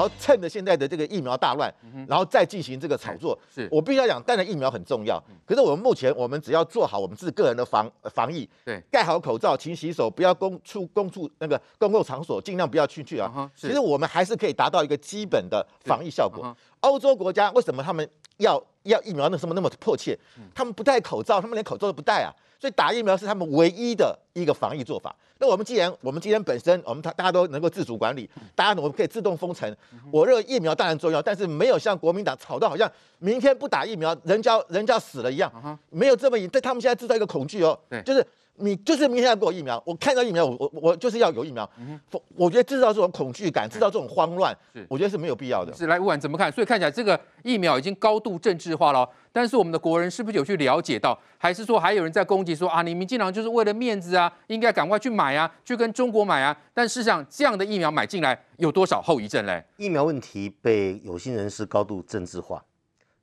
[0.00, 1.70] 然后趁着现在的这个疫苗大乱，
[2.08, 3.38] 然后再进行这个炒作。
[3.54, 13.50] 是我必须要讲，当然疫苗很重要，可是我们目前我们只要做好我们自己个人的防防疫，对，盖好口罩，勤洗手，不要公出公处那个公共场所尽量不要去去啊。
[13.54, 16.56] 其实我们还是可以达到一个基本的防疫效果。
[16.80, 18.08] 欧洲国家为什么他们
[18.38, 20.18] 要要疫苗那什么那么迫切？
[20.54, 22.32] 他们不戴口罩，他们连口罩都不戴啊。
[22.58, 25.14] 所以打疫苗是他们唯一的一个防疫做法。
[25.38, 29.74] 那我们既然我们今天本身我们大大家都能够自主管理，大家我们可以自动封城。
[30.10, 38.26] 我认为疫苗当然重要，但是没有像国民党吵到好像明天不打疫苗人家人家死了一样，没有这么但他们现在制造一个恐惧哦，就是。
[38.60, 41.68] 你就是明天要给我疫苗，我看到疫苗，我我我就是要有疫苗。
[41.78, 41.98] 嗯、
[42.36, 44.56] 我觉得制造这种恐惧感，制造这种慌乱，
[44.88, 45.72] 我觉得是没有必要的。
[45.74, 46.50] 是来，不管怎么看？
[46.52, 49.08] 所以看起来这个疫苗已经高度政治化了。
[49.32, 56.56] 但是我们的国人是不是有去了解到，还是说还有人在攻击说啊，你民进党就是为了面子啊，应该赶快去买啊，去跟中国买啊？
[56.74, 59.64] 但事实上，这样的疫苗买进来有多少后遗症嘞？
[59.76, 62.64] 疫苗问题被有心人士高度政治化，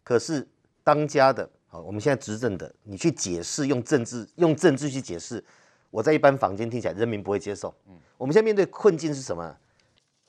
[0.04, 0.48] 可是
[0.84, 1.50] 当家的。
[1.78, 5.44] 好，我们现在执政的，你去解释，用政治用政治去解释，
[5.92, 7.72] 我在一般房间听起来，人民不会接受。
[7.88, 9.56] 嗯，我们现在面对困境是什么？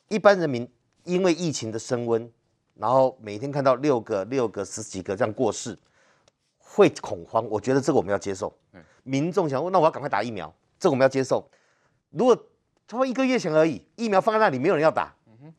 [0.09, 0.71] 一般人民
[1.05, 2.31] 因为疫情的升温，
[2.75, 5.79] 然后每天看到六个、六个、十几个这样过世，
[6.59, 7.43] 会恐慌。
[7.49, 8.55] 我觉得这个我们要接受。
[8.75, 11.51] 嗯，民众想问，那我要赶快打疫苗，这个我们要接受。
[12.11, 12.37] 如果
[12.87, 15.15] 他说一个月前而已，疫苗放在那里，没有人要打。
[15.27, 15.55] 嗯哼，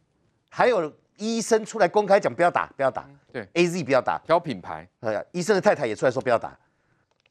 [0.51, 0.93] 还有。
[1.19, 3.07] 医生出来公开讲不要打，不要打。
[3.31, 4.87] 对，AZ 不要打，挑品牌。
[5.01, 6.57] 哎呀，医生的太太也出来说不要打。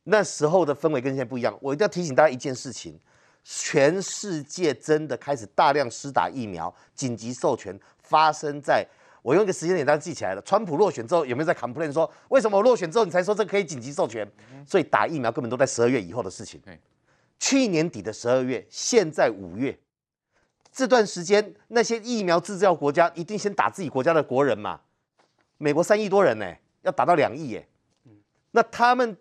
[0.05, 1.58] 那时候的氛围跟现在不一样。
[1.61, 2.98] 我一定要提醒大家一件事情：
[3.42, 8.86] 全世界真的开始大量施打疫苗，紧急授权发生在
[9.22, 10.42] 我用一个时间点，大家记起来了。
[10.42, 14.27] 川普落选之后有没有在 complain 说，为什么我落选之后你才说这可以紧急授权？
[14.67, 16.61] 所以打疫苗根本都在十二月以后的事情。
[17.39, 19.78] 去年底的十二月，现在五月。
[20.79, 24.79] 这段时间，那些疫苗制造国家一定先打自己国家的国人嘛？
[25.57, 27.69] 美国三亿多人呢，要打到两亿耶。
[28.52, 29.17] 那他们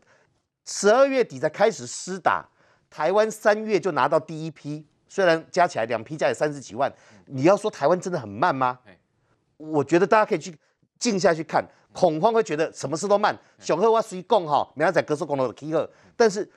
[0.65, 2.47] 十二月底才开始施打，
[2.91, 6.93] 台湾三月就拿到第一批，虽然加起来两批加起来三十几万，
[7.25, 8.77] 你要说台湾真的很慢吗？
[9.57, 10.55] 我觉得大家可以去
[10.99, 13.35] 静下去看，恐慌会觉得什么事都慢。
[13.57, 16.47] 小贺我随讲哈，没有在格式共同的 K 二，但是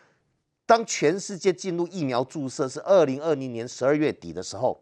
[0.67, 4.79] 当全世界进入疫苗注射是二零二零年十二月底的时候。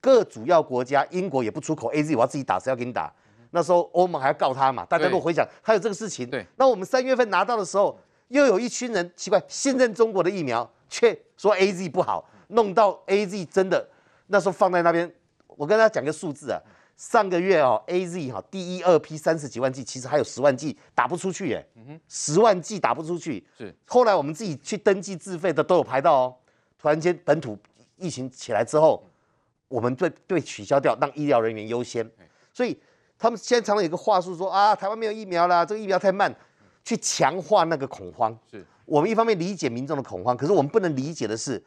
[0.00, 3.12] 各主要国家，英国也不出口 AZ，我要自己打，谁要给你打？
[3.50, 4.84] 那时候欧盟还要告他嘛？
[4.86, 6.30] 大家都回想，还有这个事情。
[6.30, 13.86] 对，那我们三月份拿到的时候，又有一群人奇怪，信任中国的疫苗，却说 AZ 不好，弄到 AZ 真的
[14.28, 15.12] 那时候放在那边。
[15.48, 16.62] 我跟大家讲个数字啊，
[16.96, 21.68] 上个月哦，AZ 哈第一二批三十几万剂，其实还有十万剂打不出去耶，
[22.06, 23.44] 十万剂打不出去。
[23.58, 26.36] 是，后来我们自己去登记自费的都有排到哦。
[26.78, 27.58] 突然间本土
[27.96, 29.04] 疫情起来之后。
[29.70, 32.04] 我们对对取消掉，让医疗人员优先，
[32.52, 32.76] 所以
[33.16, 36.34] 他们现在常常有个话术说啊，台湾没有疫苗啦，这个疫苗太慢，
[36.84, 38.36] 去强化那个恐慌。
[38.50, 41.62] 是我们一方面理解民众的恐慌，可是我们不能理解的是，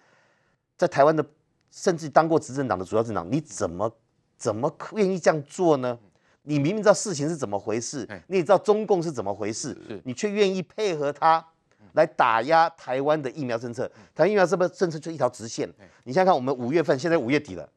[0.76, 1.26] 在台湾的
[1.72, 3.90] 甚至当过执政党的主要政党，你怎么
[4.38, 5.98] 怎么愿意这样做呢？
[6.42, 11.42] 你明明知道事情是怎么回事，你也知道中共是怎么回事，你却愿意配合他
[11.94, 13.88] 来打压台湾的疫苗政策。
[14.14, 15.72] 台湾疫苗这个政策就一条直线。
[16.04, 17.70] 你想想看，我们五月份，现在五月底了。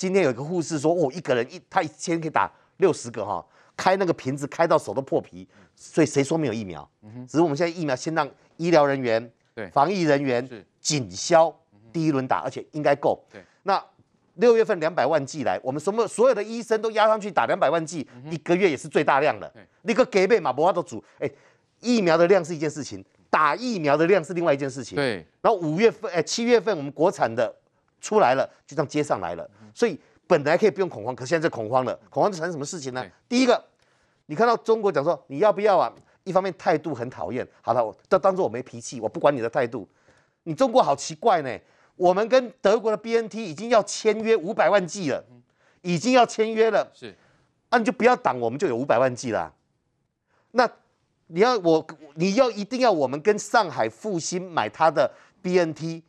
[0.00, 3.44] 今天有一个护士说，哦，一个人一他一天可以打六十个哈，
[3.76, 5.46] 开那个瓶子开到手都破皮，
[5.76, 6.90] 所以谁说没有疫苗？
[7.28, 9.30] 只是我们现在疫苗先让医疗人员、
[9.70, 10.48] 防疫人员
[10.80, 11.54] 紧销
[11.92, 13.22] 第一轮打，而且应该够。
[13.64, 13.84] 那
[14.36, 19.52] 六月份两百万剂来，我们什么所有的医生都压上去打两百万剂，一个月也是最大量的。
[19.82, 21.30] 那个给贝马博瓦都煮，哎，
[21.80, 24.96] 疫苗的量是一件事情，打疫苗的量是另外一件事情。
[24.96, 27.54] 对，然后五月份哎七月份我们国产的
[28.00, 29.48] 出来了，就这样接上来了。
[29.74, 31.94] 所以本来可以不用恐慌，可现在在恐慌了。
[32.08, 33.04] 恐慌就产生什么事情呢？
[33.28, 33.62] 第一个，
[34.26, 35.92] 你看到中国讲说你要不要啊？
[36.24, 39.88] 一方面态度很讨厌，好了，我当当做我没脾气，我不管你的态度。
[40.42, 41.58] 你中国好奇怪呢，
[41.96, 45.24] 我们跟德国的 BNT 已经要签约五百万剂了，
[45.80, 46.90] 已经要签约了。
[46.94, 47.16] 是，
[47.70, 49.52] 那、啊、你就不要挡，我们就有五百万剂了。
[50.52, 50.70] 那
[51.28, 51.86] 你要我，
[52.16, 55.10] 你要一定要我们跟上海复星买他的
[55.42, 56.02] BNT。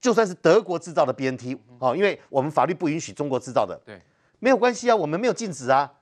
[0.00, 4.00] 就算是德国制造的 BNT 哦，因为我们法律不允许中国制造的，对，
[4.38, 5.92] 没有关系啊，我们没有禁止啊，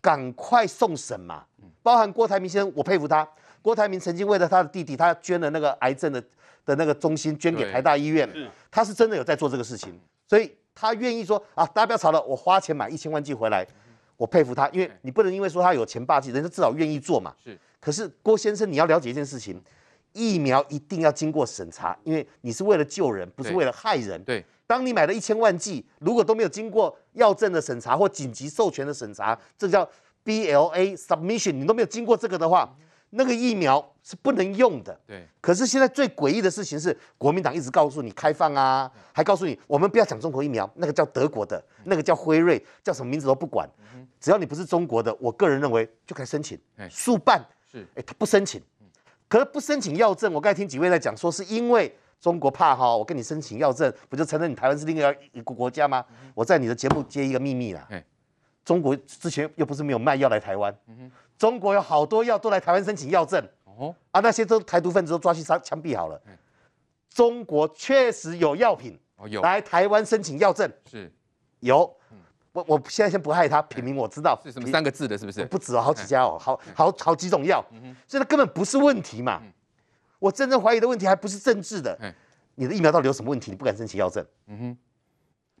[0.00, 1.44] 赶快送审嘛。
[1.82, 3.28] 包含郭台铭先生，我佩服他。
[3.60, 6.22] 郭台铭曾经为了他的弟弟，他捐了那个癌症的
[6.64, 8.28] 的那个中心，捐给台大医院，
[8.70, 13.66] 他是真的有在做这个事情，所以他愿意说啊，大家不要吵了，我花钱买一千万剂回来，
[14.16, 17.34] 我佩服他，因为你不能因为说他有钱霸气，人家至少愿意做嘛。
[17.44, 19.62] 是，可是郭先生，你要了解一件事情。
[20.12, 24.22] 疫苗一定要经过审查，因为你是为了救人，不是为了害人。
[24.24, 29.88] 对，当你买了一千万剂，如果都没有经过药证的审查或紧急授权的审查，这叫
[30.24, 32.74] BLA submission，你都没有经过这个的话，
[33.10, 34.98] 那个疫苗是不能用的。
[35.06, 35.26] 对。
[35.40, 43.68] 可是现在最诡异的事情是，国民党一直告诉你开放啊，还告诉你我们不要讲中国疫苗，那个叫德国的，那个叫辉瑞，叫什么名字都不管，
[44.20, 46.58] 只要你不是中国的，我个人认为就可以申请，
[46.90, 47.44] 速办。
[47.70, 48.62] 是，哎，他不申请。
[49.32, 51.90] 可是不申请药证，我刚才听几位在讲，说是因为
[52.20, 56.04] 中国怕哈，我跟你申请药证，不就承认你台湾是另外一个国家吗？
[56.34, 57.88] 我在你的节目揭一个秘密啦，
[58.62, 60.76] 中国之前又不是没有卖药来台湾，
[61.38, 63.94] 中国有好多药都来台湾申请药证，哦。
[64.10, 66.20] 啊，那些都台独分子都抓去枪枪毙好了，
[67.08, 69.00] 中国确实有药品
[69.42, 71.10] 来台湾申请药证，是。
[71.60, 71.90] 有。
[72.52, 75.44] 我我现在先不害他，品名我知道是什么三个字的，是不是？
[75.46, 77.64] 不止哦，好几家哦，好好好几种药，
[78.06, 79.40] 所以它根本不是问题嘛。
[80.18, 81.98] 我真正怀疑的问题还不是政治的，
[82.56, 83.50] 你的疫苗到底有什么问题？
[83.50, 84.24] 你不敢申请药证？
[84.46, 84.78] 嗯哼，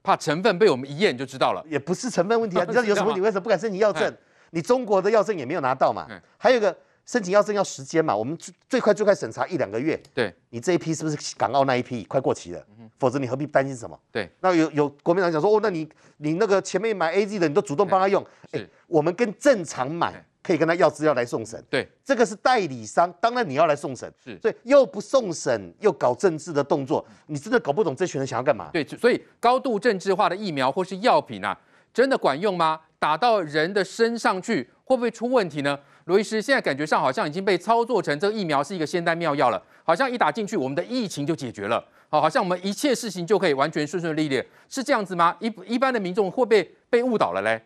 [0.02, 1.64] 怕成分被我们一验就知道了。
[1.68, 3.20] 也不是成分问题啊， 你知道有什么问题？
[3.20, 4.14] 为什么不敢申请药证？
[4.50, 6.06] 你中国的药证也没有拿到嘛。
[6.38, 6.76] 还有一个。
[7.04, 8.14] 申请药证要时间嘛？
[8.14, 10.00] 我们最最快最快审查一两个月。
[10.14, 12.64] 对，你这一批是不是港澳那一批快过期了？
[12.68, 13.98] 嗯、哼否则你何必担心什么？
[14.12, 15.88] 对，那有有国民党讲说，哦，那你
[16.18, 18.24] 你那个前面买 AZ 的，你都主动帮他用。
[18.52, 21.60] 哎，是我们跟正常买可以跟他要资料来送审。
[21.68, 24.08] 对，这个是代理商，当然你要来送审。
[24.24, 28.70] 是，所以又不送审又搞政治的动作，你真的搞不懂这群人想要干嘛？
[28.72, 31.58] 对，所以高度政治化的疫苗或是药品啊，
[31.92, 32.78] 真的管用吗？
[33.00, 35.76] 打到人的身上去会不会出问题呢？
[36.04, 45.34] 罗医师，现在感觉上好像已经被操作成这个疫苗是一个仙丹妙药了，好像一打进去，我们的疫情就解决了，好，好像我们一切事情就可以完全顺顺利利，是这样子吗？
[45.40, 47.62] 一一般的民众会被被误导了嘞？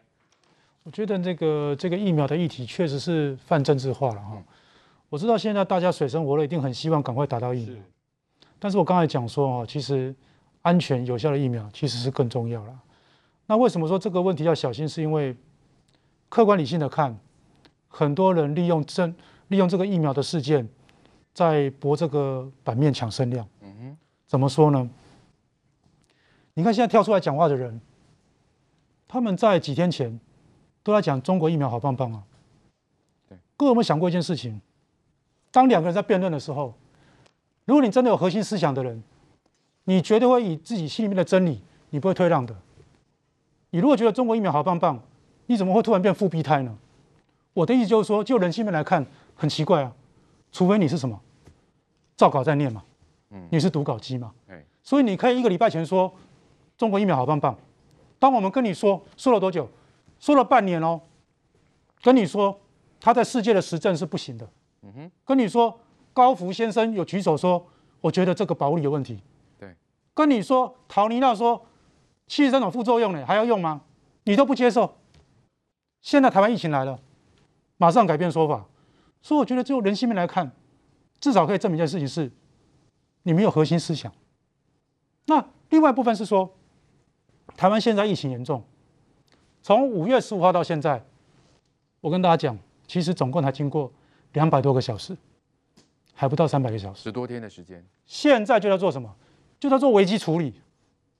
[0.84, 4.40] 我觉得这个这个疫苗的议题确实是泛政治化了哈。
[5.08, 7.82] 我知道现在大家水深火热，一定很希望赶快打到疫苗，是
[8.60, 10.14] 但是我刚才讲说哦，其实
[10.62, 12.72] 安全有效的疫苗其实是更重要了。
[13.46, 14.88] 那为什么说这个问题要小心？
[14.88, 15.34] 是因为
[16.28, 17.18] 客观理性的看。
[17.88, 19.12] 很多人利用这
[19.48, 20.68] 利用这个疫苗的事件，
[21.34, 23.44] 在博这个版面抢声量。
[24.26, 24.88] 怎么说呢？
[26.54, 27.80] 你看现在跳出来讲话的人，
[29.06, 30.18] 他们在几天前
[30.82, 32.22] 都在讲中国疫苗好棒棒啊。
[33.28, 34.60] 对，各位有没有想过一件事情？
[35.50, 36.74] 当两个人在辩论的时候，
[37.64, 39.02] 如果你真的有核心思想的人，
[39.84, 42.56] 你绝对会以自己心里面的真理，你不会退让的。
[43.70, 45.00] 你如果觉得中国疫苗好棒棒，
[45.46, 46.76] 你怎么会突然变复辟胎呢？
[47.52, 49.92] 我的意思就是说，就人性面来看，很奇怪啊。
[50.52, 51.20] 除非你是什么，
[52.16, 52.82] 照稿在念嘛，
[53.30, 56.12] 嗯，你是读稿机嘛，嗯，所以你可以一个礼拜前说
[56.76, 57.56] 中国疫苗好棒棒，
[58.18, 59.68] 当我们跟你说说了多久，
[60.18, 61.00] 说了半年哦，
[62.02, 62.60] 跟你说
[63.00, 64.48] 他在世界的实证是不行的，
[64.82, 65.78] 嗯哼，跟你说
[66.12, 67.66] 高福先生有举手说，
[68.00, 69.20] 我觉得这个保护有问题，
[69.58, 69.74] 对，
[70.14, 71.66] 跟你说陶尼娜说
[72.26, 73.82] 七十三种副作用呢，还要用吗？
[74.24, 74.96] 你都不接受，
[76.02, 76.98] 现在台湾疫情来了。
[77.78, 78.64] 马上改变说法，
[79.20, 80.50] 所以我觉得就人性面来看，
[81.20, 82.32] 至少可以证明一件事情是，
[83.26, 84.12] 你没有核心思想。
[85.24, 86.48] 那另外一部分是说，
[87.56, 88.62] 台湾现在疫情严重，
[89.62, 91.04] 从五月十五号到现在，
[92.00, 92.56] 我跟大家讲，
[92.86, 93.92] 其实总共才经过
[94.34, 95.16] 两百多个小时，
[96.14, 97.84] 还不到三百个小时，十多天的时间。
[98.04, 99.12] 现在就在做什么？
[99.58, 100.54] 就在做危机处理。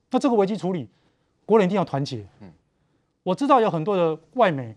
[0.09, 0.87] 那这个危机处理，
[1.45, 2.25] 国人一定要团结。
[2.39, 2.49] 嗯，
[3.23, 4.73] 我知道有很多的外媒。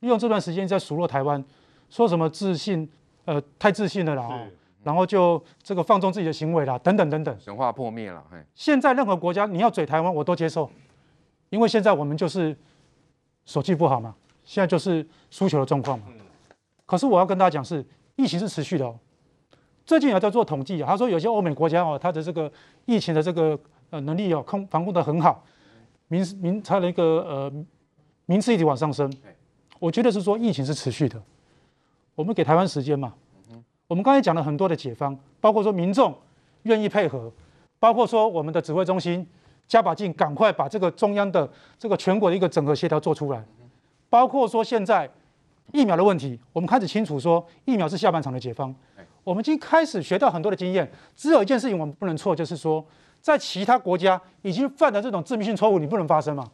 [0.00, 1.44] 利用这段时间在数落台湾，
[1.88, 2.90] 说什么自信，
[3.24, 8.24] 呃，太自信了啦，是然后就这个放纵自己的行为啦，等等等等，神话破灭了。
[8.54, 10.68] 现在任何国家你要嘴台湾，我都接受，
[11.50, 12.56] 因为现在我们就是
[13.44, 16.06] 手气不好嘛，现在就是输球的状况嘛。
[16.08, 16.14] 嗯、
[16.84, 17.84] 可是我要跟大家讲是，
[18.16, 18.98] 疫情是持续的哦。
[19.84, 22.50] 最近有在做统计，他说有些欧美国家哦，他的这个
[22.84, 23.58] 疫情的这个
[23.90, 25.44] 呃能力哦，控防控的很好，
[26.08, 27.52] 民民他的一个呃
[28.26, 29.12] 名次一直往上升。
[29.78, 31.20] 我觉得是说疫情是持续的，
[32.14, 33.12] 我们给台湾时间嘛。
[33.92, 36.16] 我们刚才讲了很多的解方，包括说民众
[36.62, 37.30] 愿意配合，
[37.78, 39.26] 包括说我们的指挥中心
[39.68, 41.46] 加把劲，赶快把这个中央的
[41.78, 43.44] 这个全国的一个整合协调做出来，
[44.08, 45.06] 包括说现在
[45.72, 48.74] 疫苗的问题，我们开始清楚说疫苗是下半场的解方。
[49.24, 52.82] 我们已经开始学到很多的经验，只有一件事情我们不能错，就是说
[53.20, 56.50] 在其他国家已经犯的这种致命性错误，你不能发生嘛。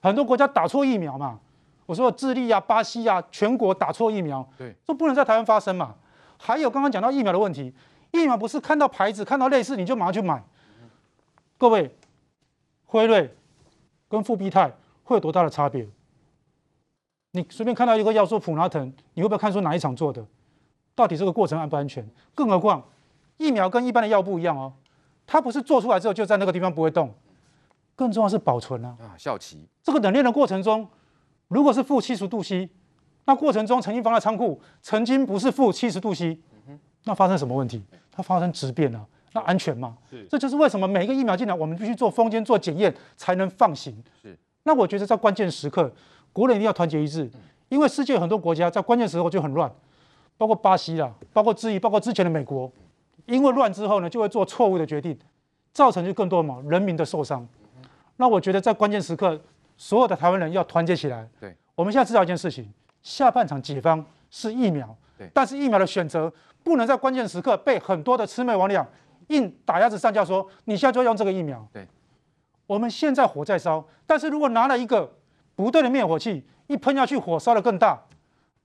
[0.00, 1.40] 很多国家打错疫苗嘛。
[1.86, 5.92] 我说智利啊、巴西啊，全国打错疫苗，对，这不能在台湾发生嘛。
[6.38, 7.72] 还有刚刚讲到疫苗的问题，
[8.12, 10.44] 疫苗不是看到牌子、看到类似你就马上去买。
[11.58, 11.96] 各位，
[12.84, 13.34] 辉瑞
[14.08, 14.72] 跟复必泰
[15.04, 15.88] 会有多大的差别？
[17.32, 20.24] 你随便看到一个药说普拉疼，你会不会看出哪一厂做的？
[20.94, 22.08] 到底这个过程安不安全？
[22.34, 22.82] 更何况
[23.36, 24.72] 疫苗跟一般的药不一样哦，
[25.26, 27.14] 它不是做出来之后就在那个地方不会动，
[27.94, 28.96] 更重要是保存啊。
[29.00, 29.68] 啊，效期。
[29.82, 30.88] 这个冷链的过程中，
[31.48, 32.70] 如果是负七十度 C，
[33.26, 36.38] 那过程中曾经放在仓库，曾经不是负七十度 C，
[37.04, 37.84] 那发生什么问题？
[38.10, 39.98] 它发生质变了，那安全吗？
[40.08, 43.94] 是，这就是为什么每一个疫苗进来，我们必须做封监、做检验，才能放行。
[44.22, 45.92] 是，那我觉得在关键时刻，
[46.32, 47.30] 国人一定要团结一致，
[47.68, 49.70] 因为世界很多国家在关键时候就很乱，
[50.38, 52.70] 包括巴西啦，包括之一，包括之前的美国，
[53.26, 55.18] 因为乱之后呢，就会做错误的决定，
[55.72, 57.46] 造成就更多嘛人民的受伤。
[58.16, 59.38] 那我觉得在关键时刻，
[59.76, 61.28] 所有的台湾人要团结起来。
[61.40, 62.72] 对，我们现在知道一件事情。
[63.06, 66.30] 下半场解方是疫苗，对，但是疫苗的选择
[66.64, 68.84] 不能在关键时刻被很多的魑魅魍魉
[69.28, 71.64] 硬打鸭子上架，说你现在就要用这个疫苗。
[71.72, 71.86] 对，
[72.66, 75.16] 我们现在火在烧，但是如果拿了一个
[75.54, 78.02] 不对的灭火器，一喷下去火烧得更大，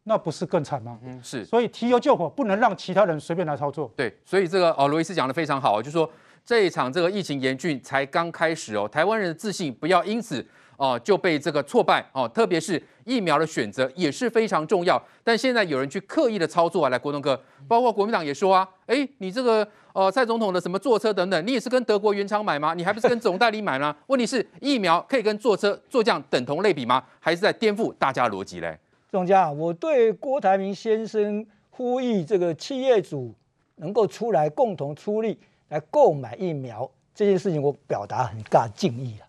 [0.06, 0.98] 那不是更惨吗？
[1.04, 1.46] 嗯，是。
[1.46, 3.94] 所以提油救火不能让其他人随便来操作。
[3.96, 6.12] 对，所以这个哦，罗伊斯讲的非常好，就是说
[6.44, 10.44] 这一场这个疫情严峻才刚开始哦，台湾人的自信不要因此。
[10.78, 15.00] 哦，就被这个挫败哦，特别是疫苗的选择也是非常重要。
[15.24, 22.74] 但现在有人去刻意的操作啊，来国栋哥，包括国民党也说啊，哎，你这个呃蔡总统的什么坐车等等，你也是跟德国原厂买吗？
[22.74, 23.96] 你还不是跟总代理买吗？
[24.08, 27.04] 问题是疫苗可以跟坐车做这样等同类比吗？
[27.20, 28.80] 还是在颠覆大家逻辑嘞？
[29.10, 33.36] 总家，我对郭台铭先生呼吁这个企业主
[33.76, 35.38] 能够出来共同出力
[35.70, 39.26] 来购买疫苗这件事情，我表达很大敬意了，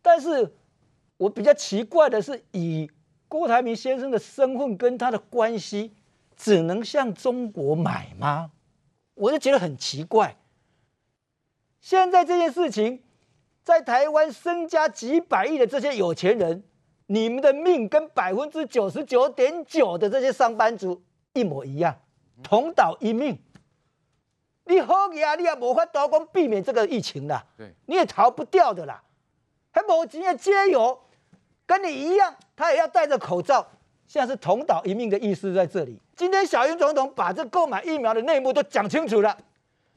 [0.00, 0.52] 但是。
[1.18, 2.90] 我比较奇怪的是，以
[3.28, 5.92] 郭台铭先生的身份跟他的关系，
[6.36, 8.52] 只能向中国买吗？
[9.14, 10.36] 我就觉得很奇怪。
[11.80, 13.02] 现在这件事情，
[13.64, 16.62] 在台湾身家几百亿的这些有钱人，
[17.06, 22.00] 你们的命跟百分之九十九点九的这些上班族一模一样，
[22.44, 23.36] 同岛一命。
[24.66, 29.02] 你好呀，你也无法刀光避免这个疫情啦，对，你也逃不掉的啦。
[29.72, 31.00] 还无钱的街友。
[31.68, 33.64] 跟你一样，他也要戴着口罩。
[34.06, 36.00] 现在是同岛一命的意思在这里。
[36.16, 39.36] 今天小英总统把这购买疫苗的内幕都讲清楚了。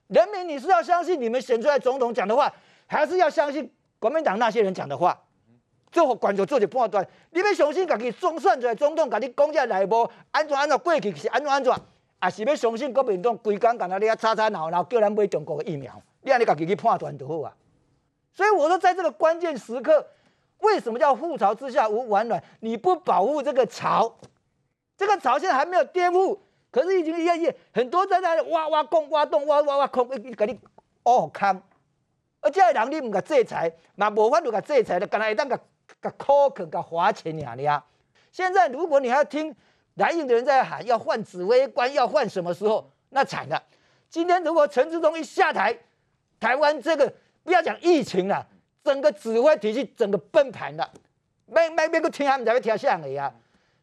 [0.07, 2.51] 人民，你是要相信你们选出来总统讲的话，
[2.87, 5.17] 还是要相信国民党那些人讲的话？
[5.93, 7.07] 最后关就做一判断。
[7.29, 11.73] 你们相信自己总选出来总统，跟你讲这内幕，安怎安怎过去是安怎安怎，
[12.19, 15.89] 还是要相信国民党规工跟他咧吵吵闹闹，叫咱买中国的疫苗？
[16.23, 17.55] 你安尼自己去判断就好啊。
[18.33, 20.05] 所以我说，在这个关键时刻。
[20.61, 22.41] 为什么叫覆巢之下无完卵？
[22.61, 24.11] 你不保护这个巢，
[24.97, 26.37] 这个巢现在还没有颠覆，
[26.71, 30.59] 可是已经一夜很多在那里挖挖洞、挖洞、挖挖挖空，给你
[31.03, 31.61] 挖坑。
[32.39, 35.59] 而这些人你唔个制裁，那无法度个制裁的，刚才一旦个
[35.99, 37.83] 个扣肯个花钱呀呀。
[38.31, 39.55] 现在如果你还要听
[39.95, 42.89] 蓝营的人在喊要换指挥官，要换什么时候？
[43.09, 43.61] 那惨了。
[44.09, 45.77] 今天如果陈志忠一下台，
[46.39, 47.13] 台湾这个
[47.43, 48.47] 不要讲疫情了。
[48.83, 50.89] 整个指挥体系整个崩盘了，
[51.45, 53.31] 没没没个听他们才会跳下来呀。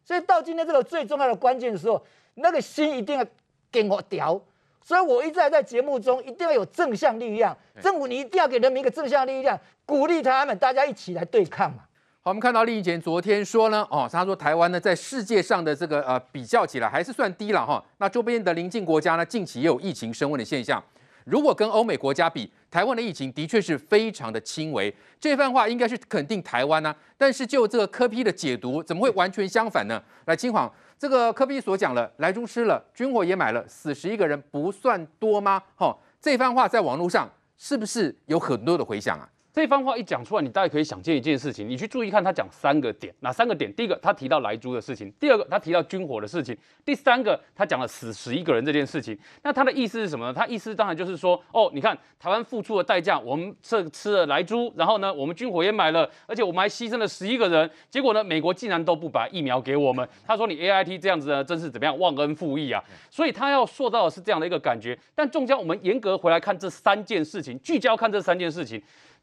[0.05, 2.03] 所以到今天这个最重要的关键的时候，
[2.35, 3.25] 那个心一定要
[3.71, 4.41] 给我调。
[4.83, 11.83] 所以我一直在在节目中一定要有正向力量，政府你一定要给人民一个正向力量，鼓励他们大家一起来对抗嘛。
[12.23, 17.85] 好，我们看到李义贤昨天说呢，哦，他说台湾呢在世界上的这个呃比较起来还是算低了哈。
[17.99, 20.83] 那周边的邻近国家呢近期也有疫情升温的现象。
[21.25, 24.95] 如果跟欧美国家比，台湾的疫情的确是非常的轻微。
[25.21, 30.03] 这番话应该是肯定台湾呢、但是就这个柯 P 的解读，怎么会完全相反呢？
[30.27, 35.63] 来，金黄，这个柯 P 所讲了，来猪吃了，军火也买了，死十一个人不算多吗？
[35.77, 39.29] 哈、这番话在网络上是不是有很多的回响啊？
[39.59, 41.69] 这番话一讲出来，你大概可以想见一件事情。
[41.69, 43.75] 你去注意看，他讲三个点，哪三个点？
[43.75, 49.19] 第一个，他提到莱猪的事情；第二个，他提到军火的事情；第三个，他讲了死十一个人这件事情。
[49.43, 50.33] 那他的意思是什么呢？
[50.33, 57.69] 他意思当然就是说，哦，你看台湾付出的代价，我们这吃了莱猪，然后呢，我们军火也买了，而且我们还牺牲了十一个人。
[57.91, 60.09] 结果呢，美国竟然都不把疫苗给我们。
[60.25, 62.81] 他说你 AIT 这样子呢，真是怎么样忘恩负义啊？
[63.11, 64.97] 所以他要塑造的是这样的一个感觉。
[65.17, 68.81] 但终将我们严格回来看这三件事情，聚焦看这三件事情。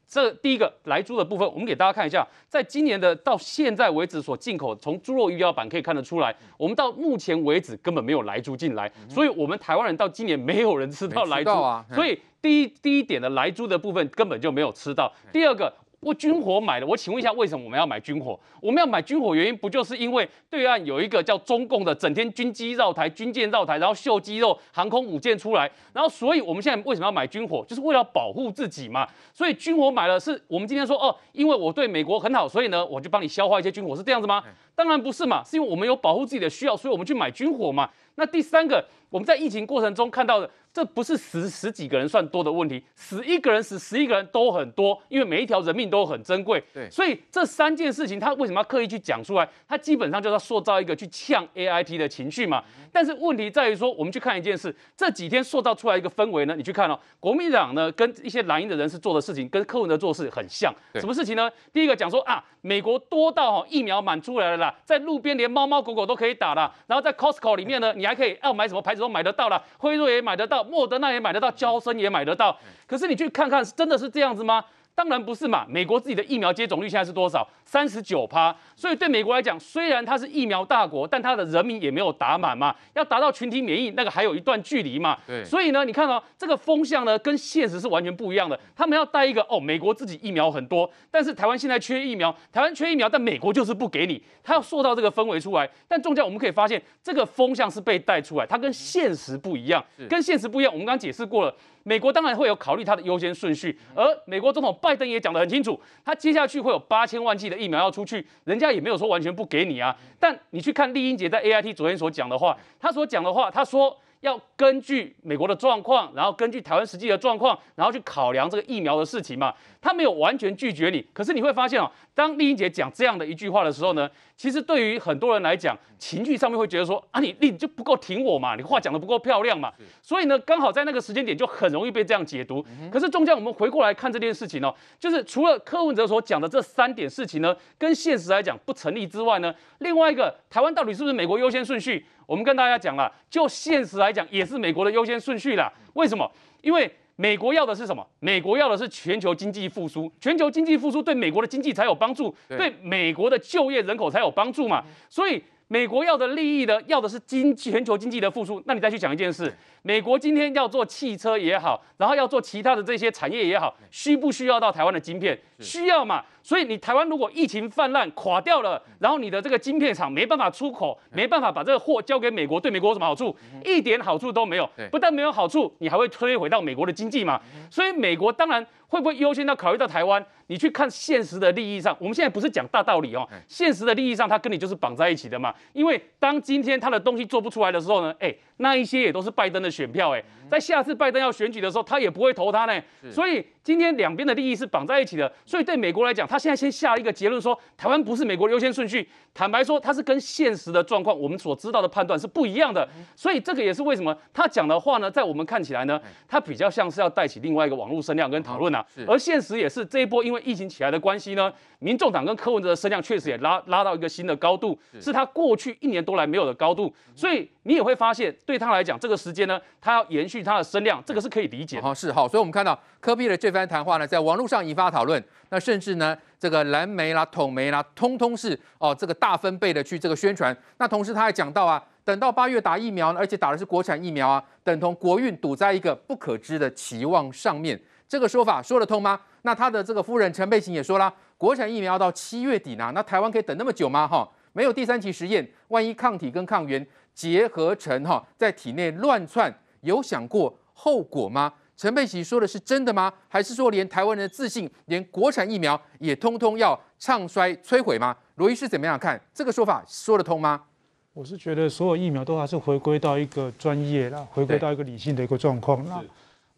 [0.08, 15.12] 这第一个来猪的部分，我们给大家看一下，在今年的到现在为止所进口，从猪肉预料板可以看得出来，我们到目前为止根本没有来猪进来，所以我们台湾人到今年没有人吃到来猪啊，所以第一第一点的来猪的部分根本就没有吃到。
[15.32, 15.74] 第二个。
[16.06, 18.40] 我军火买了，我请问一下，为什么我们要买军火？
[18.62, 27.66] 我们要买军火原因不就是因为对岸有一个叫中共的，整天军机绕台、军舰绕台，然后秀肌肉、航空母舰出来，然后所以我们现在为什么要买军火？
[27.68, 29.08] 就是为了保护自己嘛。
[29.34, 34.44] 所以军火买了，是我们今天说哦，因为我对美国很好，所以呢，我就帮你消化一些军火，是这样子吗？
[34.76, 37.90] 当然不是嘛，是因为我们有保护自己的需要，所以我们去买军火嘛。
[38.16, 40.50] 那第三个，我们在疫情过程中看到的。
[40.76, 46.62] 这不是十十几个人算多的问题，十一个人、死十一个人都很多，因为每一条人命都很珍贵。
[46.74, 49.48] 对，所以这三件事情他为什么要刻意去讲出来？
[49.70, 52.62] 他基本上就是要塑造一个去呛 AIT 的情绪嘛。
[52.92, 60.76] 但是问题在于说，我们去看一件事，这几天塑造出来一个氛围呢，你去看哦，国民党呢跟一些蓝营的人士做的事情，跟柯文哲做事很像。
[60.96, 61.50] 什么事情呢？
[61.72, 70.64] 第一个讲说啊，美国多到哈疫苗满出来了啦，在路边连猫猫狗狗都可以打了，然后在 Costco 里面呢，你 还可以要买什么牌子都买得到了，辉瑞也买得到。
[70.64, 72.58] 莫德纳也买得到，交生也买得到，
[72.88, 74.64] 可是你去看看，真的是这样子吗？
[74.96, 75.66] 当然不是嘛！
[75.68, 77.46] 美国自己的疫苗接种率现在是多少？
[77.66, 78.56] 三十九趴。
[78.78, 82.74] 所以对美国来讲，虽然它是疫苗大国，但它的人民也没有打满嘛。
[82.94, 85.18] 要达到群体免疫，那个还有一段距离嘛。
[85.28, 85.44] 对。
[85.44, 88.58] 所以呢，你看到、哦、这个风向呢，跟现实是完全不一样的。
[88.74, 94.24] 他们要带一个哦，美国自己疫苗很多，但是台湾现在缺疫苗，台湾缺疫苗，但美国就是不给你。
[94.42, 95.70] 他要塑造这个氛围出来。
[95.90, 100.72] 但中间我们可以发现，这个风向是被带出来，它跟现实不一样，跟现实不一样。
[100.72, 101.54] 我们刚刚解释过了。
[101.88, 109.96] 美国当然会有考虑它的优先顺序，而美国总统拜登也讲得很清楚，他接下去会有八千万剂的疫苗要出去，人家也没有说完全不给你啊。
[110.20, 113.96] 但你去看丽英杰在 AIT 昨天所讲的话，他所讲的话，他说。
[114.22, 119.54] 要根据美国的状况，然后根据台湾实际的状况，然后去考量这个疫苗的事情嘛。
[119.86, 129.72] 他没有完全拒绝你，可是你会发现哦，当丽英姐讲这样的一句话的时候呢，其实对于很多人来讲，情绪上面会觉得说啊，你你就不够挺我嘛，你话讲的不够漂亮嘛。
[130.02, 132.66] 所以呢，刚好在那个时间点就很容易被这样解读。
[132.92, 142.04] 可是中间我们回过来看这件事情哦，就是除了柯文哲所讲的这三点事情呢，跟现实来讲不成立之外呢，另外一个台湾到底是不是美国优先顺序？
[142.26, 145.72] 我们跟大家讲了，就现实来讲，也是美国的优先顺序啦。
[145.94, 146.28] 为什么？
[146.64, 148.06] 因为美国要的是什么？
[148.20, 154.84] 美国要的是全球经济复苏，全球经济复苏对美国的经济才有帮助，对美国的就业人口才有帮助嘛。
[155.10, 158.62] 所以美国要的利益呢，要的是经全球经济的复苏。
[158.66, 165.40] 那你再去讲一件事，美国今天要做汽车也好，然后要做其他的这些产业也好，需不需要到台湾的晶片？
[165.60, 166.24] 需要嘛。
[166.46, 173.36] 所以你台湾如果疫情泛滥垮掉了，然后你的这个晶片厂没办法出口，没办法把这个货交给美国，对美国有什么好处？
[173.64, 174.70] 一点好处都没有。
[174.92, 177.42] 不但没有好处，你还会摧毁到美国的经济嘛。
[177.72, 180.24] 所以美国当然会不会优先到考虑到台湾？
[180.48, 185.52] 你去看现实的利益上，我们现在不是讲大道理哦，现实的利益上，它跟你就是绑在一起的嘛。
[185.74, 192.82] 因为当今天他的东西做不出来的时候呢，哎，那一些也都是拜登的选票，哎，在下次拜登要选举的时候，他也不会投他呢。
[193.12, 195.32] 所以今天两边的利益是绑在一起的。
[195.46, 199.08] 所以对美国来讲，他现在先下了一个结论说，台湾不是美国的优先顺序。
[199.34, 202.88] 坦白说，他是跟现实的状况，我们所知道的判断是不一样的。
[203.16, 208.86] 所以这个也是为什么他讲的话呢，在我们看起来呢，他比较像是要带起另外一个网络声量跟讨论啊。
[209.08, 216.94] 而现实也是这一波因为疫情起来的关系呢，民众党跟柯文哲的声量确实也拉拉到一个新的高度，是他过去一年多来没有的高度。
[217.14, 221.82] 所以你也会发现，对他来讲，这个时间呢，他要延续他的声量，这个是可以理解的。
[221.82, 222.28] 好，是好。
[222.28, 225.22] 所以我们看到柯 P 的这番谈话呢，在网络上引发讨论。
[225.50, 230.56] 那甚至呢，这个蓝媒啦、统媒啦，通通是哦，这个大分贝的去这个宣传。
[230.78, 237.80] 那同时他还讲到啊，等到八月打疫苗呢，而且打的是国产疫苗啊，等同国运赌在一个不可知的期望上面。
[238.08, 239.20] 这个说法说得通吗？
[239.42, 244.08] 那他的这个夫人陈佩琴也说了，国产疫苗要到七月底呢，那台湾可以等那么久吗？
[244.08, 251.54] 哈，没有第三期实验，万一抗体跟抗原结合成哈，在体内乱窜，有想过后果吗？
[251.76, 253.12] 陈佩琪说的是真的吗？
[253.28, 258.16] 还是说连台湾人的自信，连国产疫苗也通通要唱衰摧毁吗？
[258.36, 260.64] 罗医师怎么样看这个说法说得通吗？
[261.12, 265.84] 我是觉得所有疫苗都还是回归到一个专业啦，回归到一个理性的一个状况。
[265.84, 266.02] 那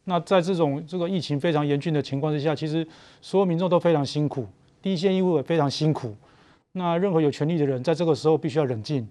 [0.04, 2.88] 那在这种这个疫情非常严峻的情况之下，其实
[3.20, 4.48] 所有民众都非常辛苦，
[4.84, 6.16] 第一线医护也非常辛苦。
[6.74, 9.08] 那任何有权利的人在这个时候必须要冷静，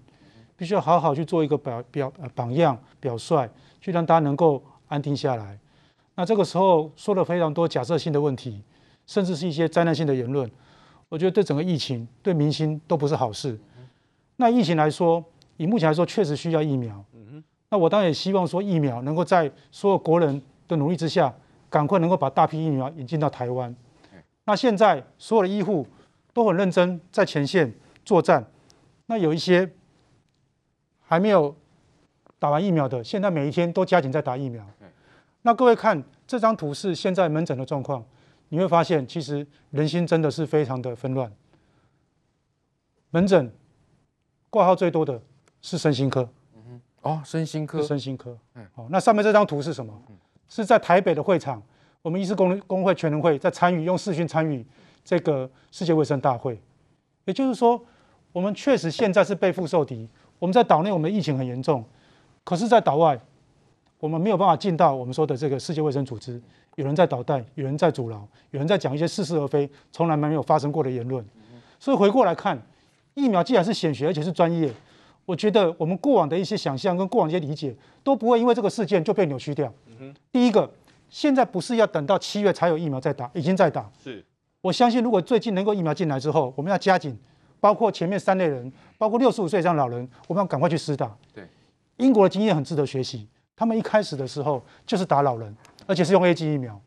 [0.55, 3.49] 必须要好好去做一个表表榜样表率，
[3.81, 5.59] 去让大家能够安定下来。
[6.15, 8.63] 那这个时候说了非常多假设性的问题，
[9.05, 10.49] 甚至是一些灾难性的言论，
[11.09, 13.59] 我觉得对整个疫情、对民心都不是好事。
[14.37, 15.23] 那疫情来说，
[15.57, 17.03] 以目前来说，确实需要疫苗。
[17.69, 21.33] 那我当然也希望说，疫苗能够在所有国人的努力之下，
[21.69, 23.75] 赶快能够把大批疫苗引进到台湾。
[24.45, 25.85] 那现在所有的医护
[26.37, 27.73] 都很认真在前线
[28.05, 28.45] 作战，
[29.07, 29.67] 那有一些
[31.01, 31.55] 还没有
[32.37, 34.63] 打完疫苗的，现在每一天都加紧在打疫苗。
[35.41, 38.05] 那各位看这张图是现在门诊的状况，
[38.49, 41.33] 你会发现其实人心真的是非常的纷乱。
[43.09, 43.51] 门诊
[44.51, 45.19] 挂号最多的
[45.63, 48.37] 是身心科，嗯哦，身心科，身心科，
[48.75, 49.91] 好，那上面这张图是什么？
[50.47, 51.63] 是在台北的会场，
[52.03, 54.63] 我们医师公工会全人会在参与用视讯参与
[55.07, 56.59] 这个世界卫生大会，
[57.23, 57.81] 也就是说，
[58.33, 60.05] 我们确实现在是背负受敌，
[60.37, 61.81] 我们在岛内我们的疫情很严重。
[62.43, 63.17] 可是，在岛外，
[64.01, 66.41] 我们没有办法进到我们说的这个世界卫生组织。
[66.75, 71.25] 有人在捣蛋，有人在阻挠，有人在讲一些似是而非、从来没有发生过的言论。
[71.79, 72.61] 所以回过来看，
[73.13, 74.69] 疫苗既然是显学，而且是专业，
[75.25, 79.73] 我觉得我们过往的一些想象跟过往的一些理解都不会因为这个事件就被扭曲掉。
[80.33, 80.69] 第一个，
[81.09, 83.89] 现在不是要等到七月才有疫苗再打，已经在打。
[84.03, 84.23] 是，
[84.67, 87.17] 我相信如果最近能够疫苗进来之后，我们要加紧，
[87.61, 91.09] 包括前面三类人，包括六十五岁以上老人，我们要赶快去施打。
[91.33, 91.47] 对。
[91.95, 93.25] 英国的经验很值得学习，
[93.55, 96.77] 他们一开始的时候就是打老人，而且是用 A G 疫苗。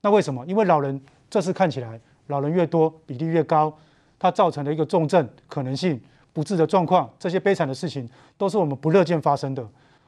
[0.00, 0.46] 那为什么？
[0.46, 3.70] 因为老人这次看起来老人越多，比例越高，
[4.18, 6.00] 它造成的一个重症可能性、
[6.32, 9.62] 不治的状况，这些悲惨的事情都是我们不乐见发生的。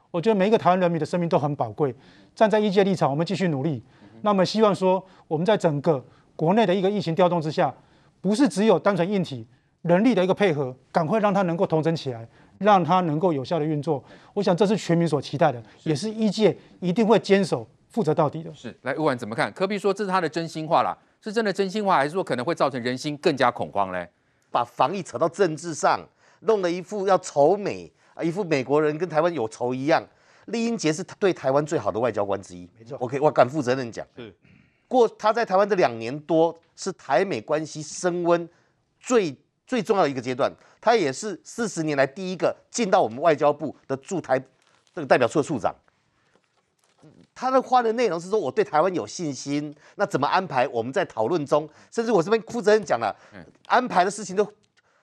[0.09, 1.93] 我觉得每一个台湾人民的生命都很宝贵，
[2.33, 3.83] 站在医界立场，我们继续努力。
[4.21, 6.03] 那么希望说，我们在整个
[6.39, 7.73] 国内的一个疫情调动之下，
[8.21, 9.45] 不是只有单纯硬体
[9.81, 12.25] 人力的一个配合，赶快让它能够统整起来。
[12.59, 18.53] 让它能够有效的运作，我想这是全民所期待的，也是医界一定会坚守负责到底的。
[18.53, 19.49] 是，来，吴婉怎么看？
[19.53, 24.09] 柯 P 说这是他的真心话啦，是真的真心话，还是说可能会造成人心更加恐慌嘞？
[24.51, 26.05] 把防疫扯到政治上，
[26.41, 30.03] 弄了一副要仇美啊，一副美国人跟台湾有仇一样。
[30.47, 32.97] 酈英杰是对台湾最好的外交官之一，没错。
[32.97, 34.35] OK，我敢负责任讲，是
[34.89, 38.49] 过他在台湾这两年多，是台美关系升温
[38.99, 39.33] 最
[39.65, 40.51] 最重要的一个阶段。
[40.81, 44.37] 他也是四十年来第一个进到我们外交部的驻台
[44.93, 45.73] 这个代表处的处长。
[47.35, 49.73] 他的话的内容是说，我对台湾有信心。
[49.95, 50.67] 那怎么安排？
[50.67, 53.15] 我们在讨论中，甚至我这边负责人讲了，
[53.67, 54.45] 安排的事情都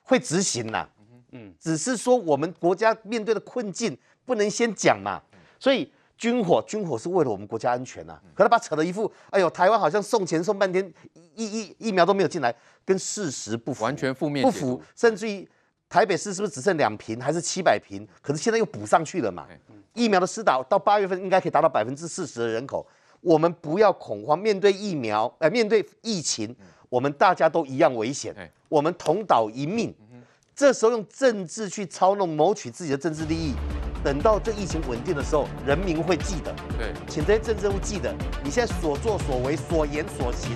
[0.03, 0.87] 会执行呐。
[1.31, 5.21] 嗯，只是说我们国家面对的困境不能先讲嘛。
[5.59, 8.19] 所以军火，军火是为了我们国家安全呐。
[8.33, 10.91] 可他把扯了一副，哎呦，台湾好像送钱送半天，
[11.35, 12.53] 疫疫疫苗都没有进来，
[12.83, 15.47] 跟事实不符，完全负面，不符，甚至于。
[15.89, 18.05] 台北市是不是只剩两坪还是七百坪？
[18.21, 19.47] 可是现在又补上去了嘛？
[19.93, 22.85] 疫苗的施打到八月份应该可以达到百分之四十的人口。
[23.21, 26.53] 我们不要恐慌，面对疫苗，呃，面对疫情，
[26.89, 28.35] 我们大家都一样危险。
[28.67, 29.95] 我们同岛一命。
[30.53, 33.53] 这时候用政治去操弄，谋取自己的政治利益，
[34.03, 36.53] 等到这疫情稳定的时候，人民会记得。
[36.77, 40.51] 对，请这些政治人物记得，你现在所作所为、所言所行，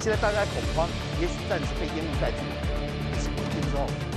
[0.00, 0.88] 现在大家恐慌，
[1.20, 2.38] 也许暂时被烟雾盖住。
[3.12, 4.09] 疫情稳定之后。